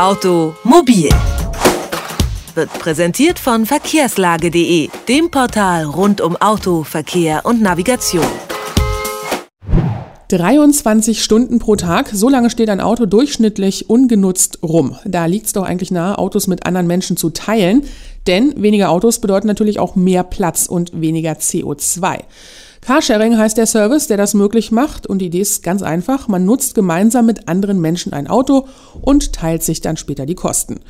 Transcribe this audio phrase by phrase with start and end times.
[0.00, 1.10] Automobil
[2.54, 8.24] wird präsentiert von verkehrslage.de, dem Portal rund um Auto, Verkehr und Navigation.
[10.28, 14.96] 23 Stunden pro Tag, so lange steht ein Auto durchschnittlich ungenutzt rum.
[15.04, 17.82] Da liegt es doch eigentlich nahe, Autos mit anderen Menschen zu teilen,
[18.26, 22.20] denn weniger Autos bedeuten natürlich auch mehr Platz und weniger CO2.
[22.80, 26.46] Carsharing heißt der Service, der das möglich macht und die Idee ist ganz einfach, man
[26.46, 28.66] nutzt gemeinsam mit anderen Menschen ein Auto
[29.02, 30.80] und teilt sich dann später die Kosten.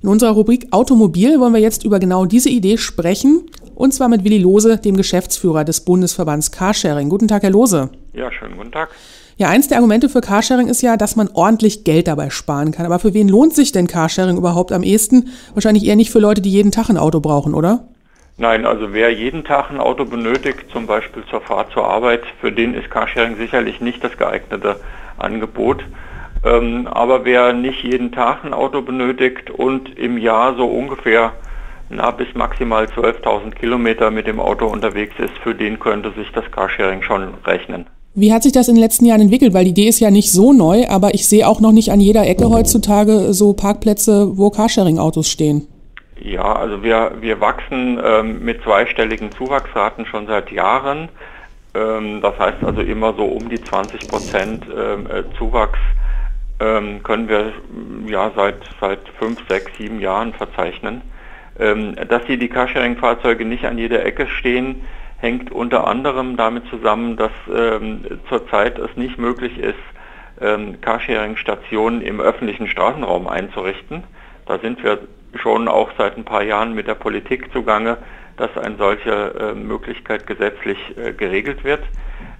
[0.00, 4.24] In unserer Rubrik Automobil wollen wir jetzt über genau diese Idee sprechen und zwar mit
[4.24, 7.08] Willi Lose, dem Geschäftsführer des Bundesverbands Carsharing.
[7.08, 7.90] Guten Tag, Herr Lose.
[8.12, 8.90] Ja, schönen guten Tag.
[9.36, 12.86] Ja, eins der Argumente für Carsharing ist ja, dass man ordentlich Geld dabei sparen kann.
[12.86, 15.28] Aber für wen lohnt sich denn Carsharing überhaupt am ehesten?
[15.54, 17.88] Wahrscheinlich eher nicht für Leute, die jeden Tag ein Auto brauchen, oder?
[18.40, 22.50] Nein, also wer jeden Tag ein Auto benötigt, zum Beispiel zur Fahrt zur Arbeit, für
[22.50, 24.76] den ist Carsharing sicherlich nicht das geeignete
[25.18, 25.84] Angebot.
[26.42, 31.34] Ähm, aber wer nicht jeden Tag ein Auto benötigt und im Jahr so ungefähr
[31.90, 36.50] na, bis maximal 12.000 Kilometer mit dem Auto unterwegs ist, für den könnte sich das
[36.50, 37.90] Carsharing schon rechnen.
[38.14, 39.52] Wie hat sich das in den letzten Jahren entwickelt?
[39.52, 42.00] Weil die Idee ist ja nicht so neu, aber ich sehe auch noch nicht an
[42.00, 45.66] jeder Ecke heutzutage so Parkplätze, wo Carsharing-Autos stehen.
[46.22, 51.08] Ja, also wir, wir wachsen ähm, mit zweistelligen Zuwachsraten schon seit Jahren.
[51.74, 55.78] Ähm, das heißt also immer so um die 20 Prozent ähm, äh, Zuwachs
[56.60, 57.54] ähm, können wir
[58.06, 61.00] ja seit, seit fünf, sechs, sieben Jahren verzeichnen.
[61.58, 64.82] Ähm, dass hier die Carsharing-Fahrzeuge nicht an jeder Ecke stehen,
[65.16, 69.78] hängt unter anderem damit zusammen, dass ähm, zurzeit es nicht möglich ist,
[70.80, 74.04] Carsharing-Stationen im öffentlichen Straßenraum einzurichten.
[74.46, 75.00] Da sind wir
[75.34, 77.98] schon auch seit ein paar Jahren mit der Politik zugange,
[78.36, 81.82] dass eine solche äh, Möglichkeit gesetzlich äh, geregelt wird.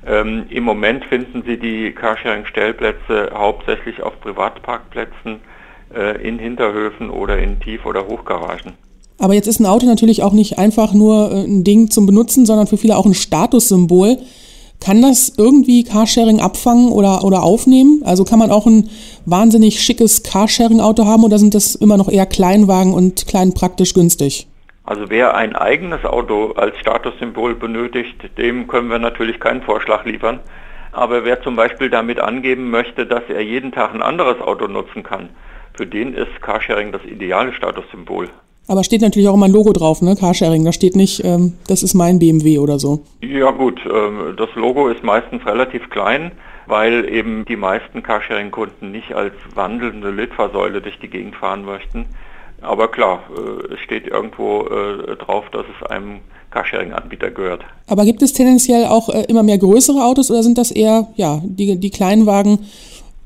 [0.07, 5.41] Ähm, Im Moment finden Sie die Carsharing-Stellplätze hauptsächlich auf Privatparkplätzen
[5.95, 8.73] äh, in Hinterhöfen oder in Tief- oder Hochgaragen.
[9.19, 12.47] Aber jetzt ist ein Auto natürlich auch nicht einfach nur äh, ein Ding zum Benutzen,
[12.47, 14.17] sondern für viele auch ein Statussymbol.
[14.81, 18.03] Kann das irgendwie Carsharing abfangen oder, oder aufnehmen?
[18.05, 18.89] Also kann man auch ein
[19.27, 24.47] wahnsinnig schickes Carsharing-Auto haben oder sind das immer noch eher Kleinwagen und klein praktisch günstig?
[24.85, 30.41] Also wer ein eigenes Auto als Statussymbol benötigt, dem können wir natürlich keinen Vorschlag liefern.
[30.93, 35.03] Aber wer zum Beispiel damit angeben möchte, dass er jeden Tag ein anderes Auto nutzen
[35.03, 35.29] kann,
[35.75, 38.31] für den ist Carsharing das ideale Statussymbol.
[38.67, 40.15] Aber steht natürlich auch immer ein Logo drauf, ne?
[40.15, 40.65] Carsharing.
[40.65, 43.01] Da steht nicht, ähm, das ist mein BMW oder so.
[43.21, 46.33] Ja gut, ähm, das Logo ist meistens relativ klein,
[46.67, 52.07] weil eben die meisten Carsharing-Kunden nicht als wandelnde Litfaßsäule durch die Gegend fahren möchten.
[52.63, 56.21] Aber klar, äh, es steht irgendwo äh, drauf, dass es einem
[56.51, 57.65] Carsharing-Anbieter gehört.
[57.87, 61.41] Aber gibt es tendenziell auch äh, immer mehr größere Autos oder sind das eher ja,
[61.45, 62.61] die, die kleinen Wagen,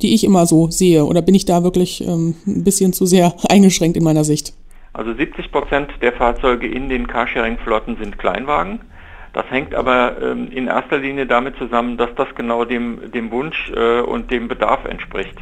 [0.03, 1.05] die ich immer so sehe?
[1.05, 4.55] Oder bin ich da wirklich ähm, ein bisschen zu sehr eingeschränkt in meiner Sicht?
[4.95, 8.81] Also 70 Prozent der Fahrzeuge in den Carsharing-Flotten sind Kleinwagen.
[9.33, 13.73] Das hängt aber ähm, in erster Linie damit zusammen, dass das genau dem, dem Wunsch
[13.75, 15.37] äh, und dem Bedarf entspricht.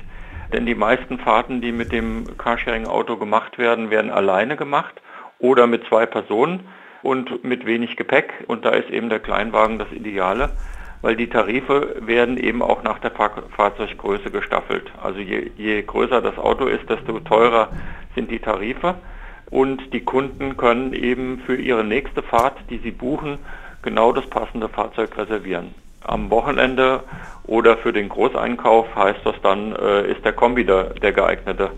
[0.54, 4.94] Denn die meisten Fahrten, die mit dem Carsharing-Auto gemacht werden, werden alleine gemacht
[5.38, 6.60] oder mit zwei Personen
[7.02, 8.32] und mit wenig Gepäck.
[8.46, 10.52] Und da ist eben der Kleinwagen das Ideale,
[11.02, 14.90] weil die Tarife werden eben auch nach der Fahr Fahrzeuggröße gestaffelt.
[15.02, 17.68] Also je, je größer das Auto ist, desto teurer
[18.14, 18.94] sind die Tarife
[19.52, 23.38] und die Kunden können eben für ihre nächste Fahrt, die sie buchen,
[23.82, 25.74] genau das passende Fahrzeug reservieren.
[26.00, 27.00] Am Wochenende
[27.46, 31.70] oder für den Großeinkauf heißt das dann, äh, ist der Kombi der, der geeignete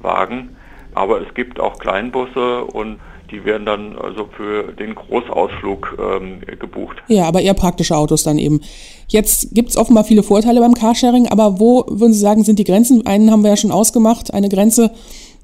[0.00, 0.56] Wagen.
[0.94, 2.98] Aber es gibt auch Kleinbusse und
[3.30, 6.96] die werden dann also für den Großausflug ähm, gebucht.
[7.08, 8.62] Ja, aber eher praktische Autos dann eben.
[9.06, 12.64] Jetzt gibt es offenbar viele Vorteile beim Carsharing, aber wo würden Sie sagen, sind die
[12.64, 13.06] Grenzen?
[13.06, 14.92] Einen haben wir ja schon ausgemacht, eine Grenze,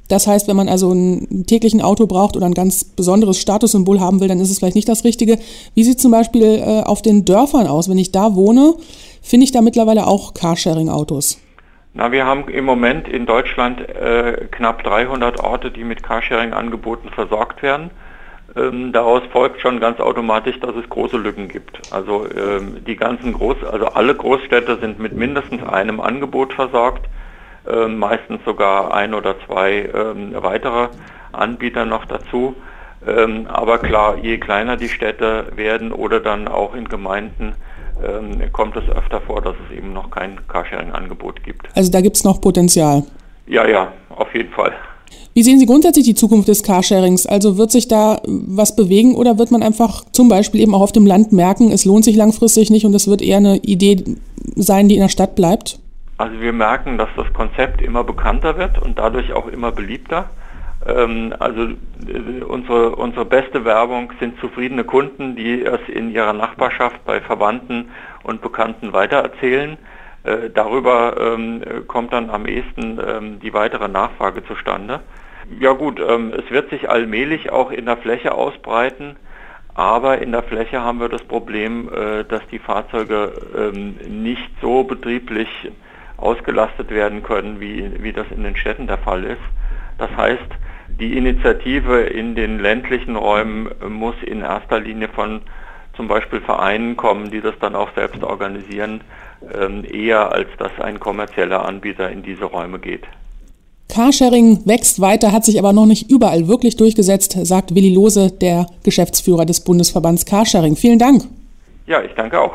[0.08, 4.20] das heißt, wenn man also ein täglichen Auto braucht oder ein ganz besonderes Statussymbol haben
[4.20, 5.38] will, dann ist es vielleicht nicht das Richtige.
[5.74, 7.88] Wie sieht zum Beispiel äh, auf den Dörfern aus?
[7.88, 8.74] Wenn ich da wohne,
[9.22, 11.40] finde ich da mittlerweile auch Carsharing-Autos.
[11.94, 17.62] Na, wir haben im Moment in Deutschland äh, knapp 300 Orte, die mit Carsharing-Angeboten versorgt
[17.62, 17.90] werden.
[18.56, 21.80] Ähm, daraus folgt schon ganz automatisch, dass es große Lücken gibt.
[21.92, 27.06] Also ähm, die ganzen Groß, also alle Großstädte sind mit mindestens einem Angebot versorgt
[27.66, 30.88] äh, meistens sogar ein oder zwei ähm, weitere
[31.32, 32.54] Anbieter noch dazu.
[33.06, 37.54] Ähm, aber klar, je kleiner die Städte werden oder dann auch in Gemeinden,
[38.02, 41.68] ähm, kommt es öfter vor, dass es eben noch kein Carsharing-Angebot gibt.
[41.74, 43.04] Also da gibt es noch Potenzial.
[43.46, 44.72] Ja, ja, auf jeden Fall.
[45.34, 47.26] Wie sehen Sie grundsätzlich die Zukunft des Carsharings?
[47.26, 50.92] Also wird sich da was bewegen oder wird man einfach zum Beispiel eben auch auf
[50.92, 54.04] dem Land merken, es lohnt sich langfristig nicht und es wird eher eine Idee
[54.54, 55.80] sein, die in der Stadt bleibt?
[56.24, 60.30] Also wir merken, dass das Konzept immer bekannter wird und dadurch auch immer beliebter.
[60.86, 67.04] Ähm, also äh, unsere, unsere beste Werbung sind zufriedene Kunden, die es in ihrer Nachbarschaft
[67.04, 67.90] bei Verwandten
[68.22, 69.76] und Bekannten weitererzählen.
[70.22, 75.00] Äh, darüber ähm, kommt dann am ehesten ähm, die weitere Nachfrage zustande.
[75.60, 79.16] Ja gut, es wird sich allmählich auch in der Fläche ausbreiten.
[79.74, 83.74] Aber in der Fläche haben wir das Problem, äh, dass die Fahrzeuge
[84.08, 85.48] nicht so betrieblich
[86.24, 89.42] ausgelastet werden können, wie, wie das in den Städten der Fall ist.
[89.98, 90.40] Das heißt,
[91.00, 95.42] die Initiative in den ländlichen Räumen muss in erster Linie von
[95.96, 99.02] zum Beispiel Vereinen kommen, die das dann auch selbst organisieren,
[99.54, 103.04] ähm, eher als dass ein kommerzieller Anbieter in diese Räume geht.
[103.88, 108.66] Carsharing wächst weiter, hat sich aber noch nicht überall wirklich durchgesetzt, sagt Willi Lose, der
[108.82, 110.74] Geschäftsführer des Bundesverbands Carsharing.
[110.74, 111.22] Vielen Dank.
[111.86, 112.54] Ja, ich danke auch.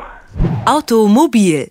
[0.66, 1.70] Automobil,